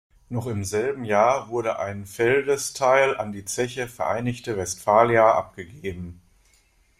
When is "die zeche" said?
3.31-3.87